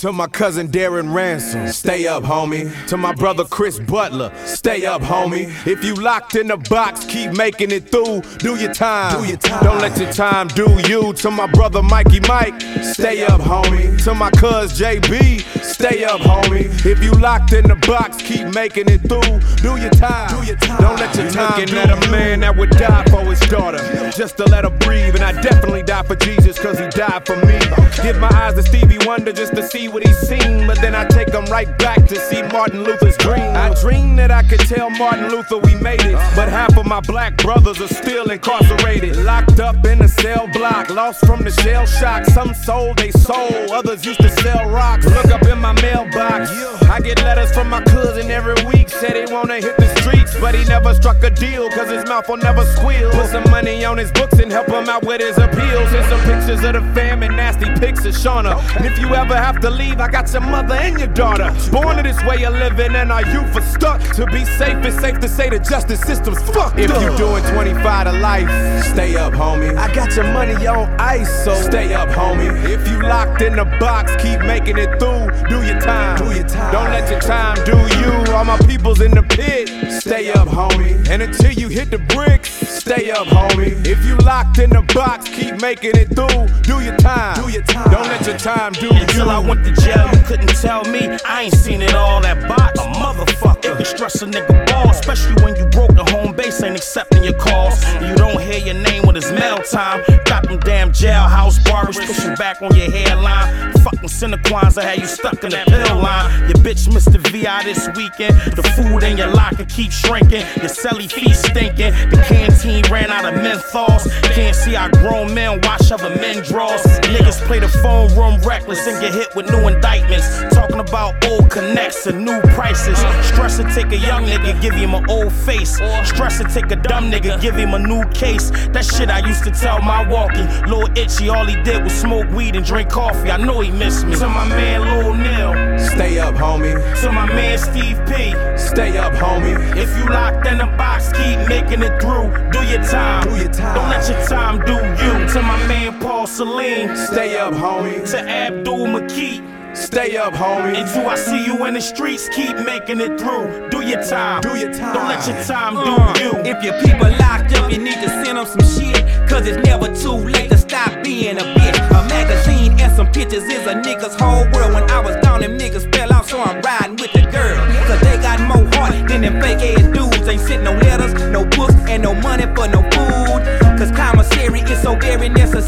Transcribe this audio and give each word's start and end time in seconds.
To 0.00 0.12
my 0.12 0.28
cousin 0.28 0.68
Darren 0.68 1.12
Ransom, 1.12 1.68
stay 1.68 2.06
up, 2.06 2.22
homie. 2.22 2.72
To 2.86 2.96
my 2.96 3.12
brother 3.12 3.44
Chris 3.44 3.78
Butler, 3.78 4.32
stay 4.46 4.86
up, 4.86 5.02
homie. 5.02 5.44
If 5.66 5.84
you 5.84 5.92
locked 5.92 6.36
in 6.36 6.46
the 6.46 6.56
box, 6.56 7.04
keep 7.04 7.32
making 7.32 7.70
it 7.70 7.90
through. 7.90 8.22
Do 8.38 8.56
your 8.56 8.72
time. 8.72 9.20
Do 9.20 9.28
your 9.28 9.36
time. 9.36 9.62
Don't 9.62 9.78
let 9.78 9.98
your 9.98 10.10
time 10.10 10.48
do 10.48 10.64
you. 10.88 11.12
To 11.12 11.30
my 11.30 11.46
brother 11.48 11.82
Mikey 11.82 12.20
Mike, 12.20 12.58
stay 12.82 13.26
up, 13.26 13.42
homie. 13.42 14.02
To 14.04 14.14
my 14.14 14.30
cuz 14.30 14.72
JB, 14.80 15.42
stay 15.62 16.02
up, 16.04 16.22
homie. 16.22 16.64
If 16.86 17.04
you 17.04 17.12
locked 17.12 17.52
in 17.52 17.68
the 17.68 17.76
box, 17.86 18.22
keep 18.22 18.46
making 18.54 18.88
it 18.88 19.02
through. 19.02 19.38
Do 19.56 19.78
your 19.78 19.90
time. 19.90 20.30
Do 20.30 20.46
your 20.46 20.56
time. 20.56 20.80
Don't 20.80 20.98
let 20.98 21.14
your 21.14 21.30
time 21.30 21.60
looking 21.60 21.76
at 21.76 21.90
a 21.90 22.10
man 22.10 22.40
that 22.40 22.56
would 22.56 22.70
die 22.70 23.04
for 23.10 23.20
his 23.20 23.40
daughter, 23.40 23.80
just 24.16 24.38
to 24.38 24.46
let 24.46 24.64
her 24.64 24.70
breathe. 24.78 25.14
And 25.16 25.24
I 25.24 25.38
definitely 25.42 25.82
die 25.82 26.04
for 26.04 26.16
Jesus, 26.16 26.58
cause 26.58 26.78
he 26.78 26.88
died 26.88 27.26
for 27.26 27.36
me. 27.44 27.58
Give 28.02 28.18
my 28.18 28.30
eyes 28.32 28.54
to 28.54 28.62
Stevie 28.62 28.98
Wonder 29.04 29.32
just 29.32 29.54
to 29.56 29.62
see 29.62 29.88
what 29.88 30.06
he's 30.06 30.18
seen, 30.18 30.66
but 30.66 30.80
then 30.80 30.94
I 30.94 31.04
take 31.06 31.28
them 31.32 31.44
right 31.46 31.68
back 31.78 32.06
to 32.06 32.16
see 32.16 32.42
Martin 32.42 32.82
Luther's 32.82 33.16
dream. 33.18 33.54
I 33.54 33.74
dream 33.80 34.16
that 34.16 34.30
I 34.30 34.42
could 34.42 34.60
tell 34.60 34.88
Martin 34.90 35.28
Luther 35.28 35.58
we 35.58 35.74
made 35.74 36.00
it, 36.00 36.14
but 36.34 36.48
half 36.48 36.76
of 36.78 36.86
my 36.86 37.00
black 37.00 37.36
brothers 37.36 37.80
are 37.80 37.88
still 37.88 38.30
incarcerated, 38.30 39.16
locked 39.16 39.60
up 39.60 39.84
in 39.84 40.00
a 40.00 40.08
cell 40.08 40.48
block, 40.52 40.88
lost 40.88 41.26
from 41.26 41.42
the 41.42 41.50
shell 41.50 41.84
shock. 41.84 42.24
Some 42.24 42.54
sold 42.54 42.96
they 42.96 43.10
soul, 43.10 43.72
others 43.72 44.04
used 44.04 44.20
to 44.20 44.30
sell 44.30 44.70
rocks. 44.70 45.04
Look 45.06 45.26
up 45.26 45.42
in 45.42 45.58
my 45.58 45.72
mailbox, 45.82 46.50
I 46.84 47.00
get 47.00 47.22
letters 47.22 47.52
from 47.52 47.68
my 47.68 47.82
cousin 47.82 48.30
every 48.30 48.62
week, 48.64 48.88
said 48.88 49.14
he 49.14 49.32
wanna 49.32 49.56
hit 49.56 49.76
the 49.76 49.88
streets, 50.00 50.34
but 50.40 50.54
he 50.54 50.64
never 50.64 50.94
struck 50.94 51.22
a 51.22 51.30
deal, 51.30 51.68
cause 51.70 51.90
his 51.90 52.04
mouth 52.20 52.28
will 52.28 52.36
never 52.36 52.64
squeal. 52.76 53.10
Put 53.10 53.26
some 53.26 53.50
money 53.50 53.84
on 53.84 53.98
his 53.98 54.12
books 54.12 54.38
and 54.38 54.50
help 54.50 54.68
him 54.68 54.88
out 54.88 55.04
with 55.04 55.20
his 55.20 55.38
appeals, 55.38 55.92
and 55.92 56.04
some 56.06 56.20
pictures 56.20 56.62
of 56.64 56.74
the 56.74 56.94
fam 56.94 57.22
and 57.22 57.36
nasty 57.36 57.66
pics 57.80 58.04
of 58.04 58.14
Shauna. 58.14 58.58
And 58.76 58.86
if 58.86 58.98
you 58.98 59.14
ever 59.14 59.36
have 59.36 59.60
to 59.60 59.70
leave, 59.70 60.00
I 60.00 60.08
got 60.08 60.20
got 60.20 60.32
your 60.32 60.42
mother 60.42 60.74
and 60.74 60.98
your 60.98 61.08
daughter. 61.08 61.50
Born 61.70 61.96
to 61.96 62.02
this 62.02 62.22
way 62.24 62.44
of 62.44 62.54
living, 62.54 62.94
and 62.94 63.10
our 63.10 63.24
youth 63.32 63.56
are 63.56 63.62
stuck. 63.62 64.00
To 64.16 64.26
be 64.26 64.44
safe, 64.44 64.84
it's 64.84 64.98
safe 65.00 65.18
to 65.20 65.28
say 65.28 65.48
the 65.48 65.58
justice 65.58 66.00
system's 66.00 66.42
fucked. 66.50 66.78
If 66.78 66.90
you 66.90 67.16
doing 67.16 67.42
25 67.44 68.06
to 68.06 68.12
life, 68.20 68.48
stay 68.84 69.16
up, 69.16 69.32
homie. 69.32 69.76
I 69.76 69.92
got 69.94 70.14
your 70.16 70.30
money 70.32 70.66
on 70.66 70.88
ice, 71.00 71.44
so 71.44 71.54
stay 71.54 71.94
up, 71.94 72.08
homie. 72.10 72.50
If 72.64 72.86
you 72.88 73.00
locked 73.02 73.42
in 73.42 73.56
the 73.56 73.64
box, 73.80 74.14
keep 74.22 74.40
making 74.40 74.78
it 74.78 74.98
through. 74.98 75.30
Do 75.48 75.64
your 75.66 75.80
time. 75.80 76.18
Do 76.18 76.34
your 76.34 76.46
time. 76.46 76.72
Don't 76.72 76.90
let 76.90 77.10
your 77.10 77.20
time 77.20 77.56
do 77.64 77.76
you. 78.00 78.34
All 78.34 78.44
my 78.44 78.58
people's 78.58 79.00
in 79.00 79.12
the 79.12 79.22
pit, 79.22 79.68
stay 80.02 80.30
up, 80.30 80.48
homie. 80.48 81.08
And 81.08 81.22
until 81.22 81.52
you 81.52 81.68
hit 81.68 81.90
the 81.90 81.98
bricks, 82.14 82.50
stay 82.50 83.10
up, 83.10 83.26
homie. 83.28 83.74
If 83.86 84.04
you 84.04 84.16
locked 84.18 84.58
in 84.58 84.70
the 84.70 84.82
box, 84.94 85.28
keep 85.28 85.60
making 85.60 85.92
it 85.94 86.08
through. 86.14 86.46
Do 86.62 86.80
your 86.80 86.96
time. 86.96 87.34
Do 87.42 87.50
your 87.50 87.62
time. 87.62 87.90
Don't 87.90 88.06
let 88.08 88.26
your 88.26 88.38
time 88.38 88.72
do 88.72 88.90
Until 88.90 89.26
you. 89.26 89.30
I 89.30 89.38
went 89.38 89.64
to 89.64 89.72
jail, 89.72 90.08
you 90.12 90.22
couldn't 90.24 90.54
tell 90.60 90.84
me 90.84 91.08
I 91.24 91.42
ain't 91.42 91.54
seen 91.54 91.82
it 91.82 91.94
all. 91.94 92.20
That 92.20 92.46
box, 92.48 92.78
a 92.80 92.84
motherfucker. 92.84 93.72
It 93.72 93.76
can 93.76 93.84
stress 93.84 94.22
a 94.22 94.26
nigga 94.26 94.66
ball, 94.66 94.90
especially 94.90 95.42
when 95.42 95.56
you 95.56 95.66
broke 95.66 95.94
the 95.94 96.04
home 96.10 96.34
base 96.34 96.62
ain't 96.62 96.76
accepting 96.76 97.22
your 97.22 97.34
calls. 97.34 97.82
You 98.02 98.14
don't 98.16 98.40
hear 98.40 98.58
your 98.58 98.74
name 98.74 99.04
when 99.04 99.16
it's 99.16 99.30
mail 99.30 99.58
time. 99.58 100.02
Got 100.24 100.48
them 100.48 100.58
damn 100.60 100.90
jailhouse 100.92 101.62
barbers 101.64 101.98
pushing 101.98 102.34
back 102.34 102.60
on 102.62 102.74
your 102.74 102.90
hairline. 102.90 103.72
Fucking 103.84 104.08
Cinequans, 104.08 104.76
I 104.78 104.84
had 104.84 104.98
you 104.98 105.06
stuck 105.06 105.42
in 105.44 105.50
the 105.50 105.62
pill 105.66 105.96
line. 105.96 106.48
Your 106.48 106.58
bitch 106.64 106.92
missed 106.92 107.12
the 107.12 107.19
VI 107.30 107.64
this 107.64 107.88
weekend. 107.94 108.34
The 108.52 108.62
food 108.76 109.02
in 109.02 109.16
your 109.16 109.28
locker 109.28 109.64
keeps 109.64 109.94
shrinking. 109.94 110.44
Your 110.58 110.70
celly 110.70 111.10
feet 111.10 111.34
stinking. 111.34 111.92
The 112.10 112.22
canteen 112.26 112.82
ran 112.90 113.10
out 113.10 113.24
of 113.24 113.34
menthols. 113.40 114.10
Can't 114.34 114.56
see 114.56 114.74
our 114.76 114.90
grown 114.90 115.32
men 115.32 115.60
wash 115.62 115.90
other 115.90 116.10
men 116.16 116.42
draws. 116.42 116.82
Niggas 117.14 117.40
play 117.46 117.60
the 117.60 117.68
phone 117.68 118.14
room 118.16 118.40
reckless 118.42 118.86
and 118.86 119.00
get 119.00 119.14
hit 119.14 119.34
with 119.36 119.50
new 119.50 119.68
indictments. 119.68 120.26
Talking 120.54 120.80
about 120.80 121.24
old 121.26 121.50
connects 121.50 122.06
and 122.06 122.24
new 122.24 122.40
prices. 122.54 122.98
Stress 123.26 123.58
to 123.58 123.64
take 123.74 123.92
a 123.92 123.98
young 123.98 124.24
nigga, 124.24 124.60
give 124.60 124.74
him 124.74 124.94
an 124.94 125.08
old 125.08 125.32
face. 125.32 125.76
Stress 126.04 126.38
to 126.38 126.44
take 126.44 126.70
a 126.70 126.76
dumb 126.76 127.10
nigga, 127.10 127.40
give 127.40 127.54
him 127.54 127.74
a 127.74 127.78
new 127.78 128.04
case. 128.10 128.50
That 128.70 128.84
shit 128.84 129.08
I 129.08 129.26
used 129.26 129.44
to 129.44 129.50
tell 129.50 129.80
my 129.82 130.06
walkie. 130.08 130.46
Lil 130.68 130.88
Itchy, 130.96 131.28
all 131.28 131.46
he 131.46 131.60
did 131.62 131.82
was 131.84 131.92
smoke 131.92 132.28
weed 132.30 132.56
and 132.56 132.64
drink 132.64 132.90
coffee. 132.90 133.30
I 133.30 133.36
know 133.36 133.60
he 133.60 133.70
missed 133.70 134.06
me. 134.06 134.16
To 134.16 134.28
my 134.28 134.48
man 134.48 134.80
Lil 134.82 135.14
Neil. 135.14 135.78
Stay 135.78 136.18
up, 136.18 136.34
homie. 136.34 136.74
To 137.02 137.12
my 137.12 137.19
man 137.26 137.58
Steve 137.58 137.98
P. 138.06 138.34
Stay 138.58 138.96
up, 138.98 139.12
homie. 139.14 139.56
If 139.76 139.96
you 139.98 140.04
locked 140.06 140.46
in 140.46 140.60
a 140.60 140.66
box, 140.76 141.08
keep 141.12 141.38
making 141.48 141.82
it 141.82 142.00
through. 142.00 142.30
Do 142.50 142.62
your 142.66 142.82
time. 142.82 143.24
Do 143.28 143.36
your 143.36 143.52
time. 143.52 143.74
Don't 143.74 143.88
let 143.90 144.08
your 144.08 144.26
time 144.26 144.58
do 144.64 144.74
you. 144.74 145.28
To 145.34 145.42
my 145.42 145.58
man 145.66 145.98
Paul 146.00 146.26
Celine. 146.26 146.96
Stay 146.96 147.38
up, 147.38 147.54
homie. 147.54 148.08
To 148.10 148.18
Abdul 148.18 148.86
McKee. 148.86 149.76
Stay 149.76 150.16
up, 150.16 150.34
homie. 150.34 150.80
Until 150.80 151.08
I 151.08 151.14
see 151.14 151.44
you 151.46 151.64
in 151.66 151.74
the 151.74 151.80
streets, 151.80 152.28
keep 152.30 152.56
making 152.58 153.00
it 153.00 153.20
through. 153.20 153.68
Do 153.70 153.82
your 153.86 154.02
time. 154.02 154.40
Do 154.42 154.56
your 154.56 154.72
time. 154.72 154.94
Don't 154.94 155.08
let 155.08 155.26
your 155.26 155.42
time 155.44 155.74
do 155.74 155.80
Uh, 155.80 156.14
you. 156.18 156.32
If 156.50 156.62
your 156.64 156.74
people 156.82 157.08
locked 157.18 157.52
up, 157.56 157.70
you 157.70 157.78
need 157.78 157.94
to 158.02 158.08
send 158.08 158.36
them 158.38 158.46
some 158.46 158.66
shit. 158.66 158.96
Cause 159.28 159.46
it's 159.46 159.64
never 159.64 159.86
too 159.94 160.16
late 160.28 160.50
to 160.50 160.58
stop 160.58 161.04
being 161.04 161.38
a 161.38 161.42
bitch. 161.54 161.78
A 161.90 162.08
magazine 162.08 162.72
and 162.80 162.92
some 162.96 163.10
pictures 163.12 163.44
is 163.44 163.64
a 163.66 163.74
nigga's 163.74 164.16
whole 164.16 164.44
world. 164.50 164.74
When 164.74 164.90
I 164.90 164.98
was 164.98 165.14
down, 165.22 165.40
them 165.40 165.56
niggas 165.56 165.94
fell 165.94 166.12
out, 166.12 166.26
so 166.26 166.42
I'm 166.42 166.60
riding 166.62 166.89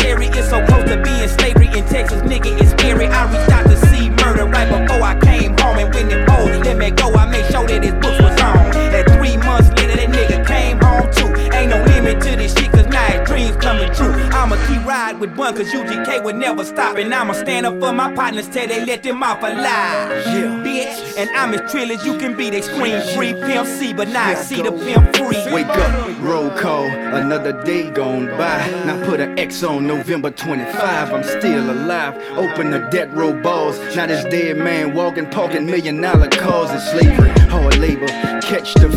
It's 0.00 0.50
so 0.50 0.64
close 0.66 0.84
to 0.88 0.96
being 1.02 1.28
slavery 1.28 1.66
in 1.66 1.84
Texas, 1.86 2.22
nigga. 2.22 2.60
It's 2.60 2.70
scary. 2.70 3.06
I 3.06 3.24
reached 3.30 3.50
out 3.50 3.66
to 3.66 3.76
see 3.88 4.10
murder 4.10 4.46
right 4.46 4.68
before 4.68 4.87
cause 15.58 15.72
UGK 15.72 16.22
would 16.22 16.36
never 16.36 16.64
stop. 16.64 16.96
And 16.96 17.12
I'ma 17.12 17.32
stand 17.32 17.66
up 17.66 17.78
for 17.80 17.92
my 17.92 18.14
partners 18.14 18.48
till 18.48 18.68
they 18.68 18.84
let 18.84 19.02
them 19.02 19.22
off 19.22 19.42
alive. 19.42 20.24
Yeah. 20.26 20.58
Bitch, 20.64 21.18
and 21.18 21.28
I'm 21.30 21.52
as 21.54 21.70
trill 21.70 21.90
as 21.90 22.04
you 22.06 22.16
can 22.18 22.36
be. 22.36 22.50
They 22.50 22.62
scream 22.62 23.00
free 23.14 23.34
Pimp 23.34 23.66
C, 23.66 23.92
but 23.92 24.08
now 24.08 24.28
I 24.28 24.34
see 24.34 24.62
the 24.62 24.70
pimp 24.70 25.16
free. 25.16 25.52
Wake 25.52 25.66
up, 25.66 26.20
roll 26.20 26.50
call, 26.50 26.84
another 26.84 27.52
day 27.64 27.90
gone 27.90 28.26
by. 28.26 28.58
Now 28.86 29.04
put 29.04 29.20
an 29.20 29.38
X 29.38 29.62
on 29.64 29.86
November 29.86 30.30
25. 30.30 31.12
I'm 31.12 31.24
still 31.24 31.70
alive. 31.70 32.14
Open 32.36 32.70
the 32.70 32.80
death 32.90 33.10
row 33.12 33.32
balls. 33.42 33.78
Now 33.96 34.06
this 34.06 34.24
dead 34.24 34.58
man 34.58 34.94
walking, 34.94 35.28
talking 35.30 35.66
million 35.66 36.00
dollar 36.00 36.28
cars 36.28 36.70
of 36.70 36.80
slavery. 36.80 37.30
Hard 37.48 37.78
labor, 37.78 38.06
catch 38.42 38.74
the 38.74 38.88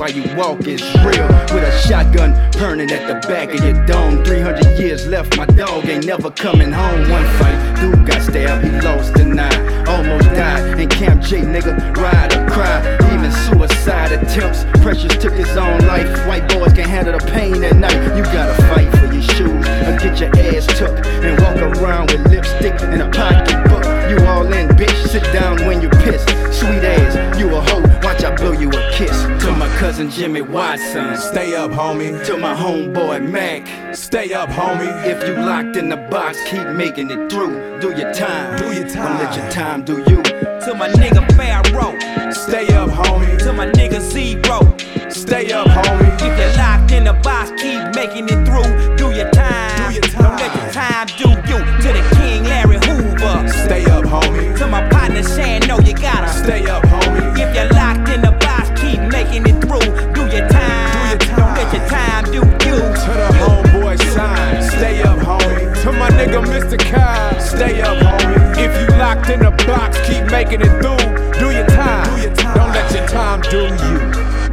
while 0.00 0.10
you 0.10 0.24
walk 0.34 0.66
is 0.66 0.82
real. 1.04 1.28
With 1.52 1.62
a 1.62 1.78
shotgun 1.86 2.32
burning 2.52 2.90
at 2.90 3.06
the 3.06 3.28
back 3.28 3.52
of 3.52 3.62
your 3.62 3.84
dome. 3.84 4.24
300 4.24 4.78
years 4.78 5.06
left, 5.06 5.36
my 5.36 5.44
dog 5.44 5.84
ain't 5.84 6.06
never 6.06 6.30
coming 6.30 6.72
home. 6.72 7.00
One 7.10 7.26
fight, 7.36 7.76
dude 7.78 8.06
got 8.06 8.22
stabbed, 8.22 8.64
he 8.64 8.70
lost 8.80 9.12
the 9.12 9.26
nine. 9.26 9.86
Almost 9.86 10.24
died 10.30 10.80
in 10.80 10.88
Camp 10.88 11.22
J, 11.22 11.42
nigga. 11.42 11.94
Ride 11.98 12.32
or 12.32 12.48
cry. 12.48 12.80
Even 13.12 13.30
suicide 13.30 14.12
attempts. 14.12 14.64
Precious 14.80 15.14
took 15.18 15.34
his 15.34 15.54
own 15.58 15.78
life. 15.80 16.08
White 16.26 16.48
boys 16.48 16.72
can't 16.72 16.88
handle 16.88 17.18
the 17.18 17.24
pain 17.32 17.62
at 17.62 17.76
night. 17.76 18.16
You 18.16 18.22
gotta 18.24 18.56
fight 18.72 18.90
for 18.96 19.12
your 19.12 19.22
shoes 19.22 19.66
or 19.84 19.98
get 20.00 20.18
your 20.18 20.34
ass 20.34 20.66
took 20.78 20.96
and 21.04 21.38
walk 21.42 21.58
around 21.76 22.10
with 22.10 22.26
lipstick 22.30 22.80
and 22.80 23.02
a 23.02 23.10
pocketbook. 23.10 23.84
You 24.08 24.24
all 24.26 24.50
in, 24.50 24.68
bitch. 24.68 24.96
Sit 25.08 25.24
down 25.24 25.66
when 25.66 25.82
you 25.82 25.90
piss. 25.90 26.24
Cousin 30.00 30.10
Jimmy 30.10 30.40
Watson. 30.40 31.16
Stay 31.16 31.54
up, 31.54 31.70
homie. 31.70 32.24
To 32.26 32.36
my 32.38 32.54
homeboy 32.54 33.28
Mac. 33.28 33.94
Stay 33.94 34.32
up, 34.32 34.48
homie. 34.48 35.04
If 35.04 35.26
you 35.26 35.34
locked 35.34 35.76
in 35.76 35.88
the 35.88 35.96
box, 35.96 36.38
keep 36.48 36.66
making 36.68 37.10
it 37.10 37.30
through. 37.30 37.80
Do 37.80 37.88
your 37.90 38.12
time. 38.12 38.58
Do 38.58 38.72
your 38.72 38.88
time. 38.88 39.18
Don't 39.18 39.24
let 39.24 39.36
your 39.36 39.50
time. 39.50 39.84
time 39.84 39.84
do 39.84 39.98
you. 40.10 40.22
To 40.22 40.74
my 40.74 40.88
nigga 40.90 41.26
Pharaoh, 41.36 42.32
Stay 42.32 42.66
up, 42.74 42.90
homie. 42.90 43.38
to 43.38 43.52
my 43.52 43.66
nigga 43.66 44.00
Zero. 44.00 44.76
Stay 45.10 45.52
up, 45.52 45.66
homie. 45.68 46.14
If 46.14 46.38
you're 46.38 46.56
locked 46.56 46.92
in 46.92 47.04
the 47.04 47.14
box, 47.14 47.50
keep 47.60 47.80
making 47.94 48.28
it 48.28 48.46
through. 48.46 48.96
Do 48.96 49.10
your 49.14 49.30
time. 49.30 49.92
Do 49.92 49.94
your 49.94 50.02
Don't 50.02 50.36
let 50.36 50.54
your 50.56 50.72
time 50.72 51.06
do 51.18 51.30
you. 51.50 51.58
To 51.82 51.88
the 51.96 52.16
King 52.16 52.44
Larry 52.44 52.78
Hoover. 52.86 53.48
Stay 53.48 53.84
up, 53.86 54.04
homie. 54.04 54.56
To 54.58 54.66
my 54.66 54.88
partner 54.88 55.22
Shan, 55.22 55.59
keep 70.20 70.30
making 70.30 70.60
it 70.60 70.68
through. 70.80 70.96
Do 71.38 71.50
your 71.50 71.66
time. 71.66 72.16
Do 72.16 72.22
your 72.22 72.34
time. 72.34 72.56
Don't 72.56 72.72
let 72.72 72.94
your 72.94 73.06
time 73.06 73.40
do 73.42 73.66
you. 73.84 74.49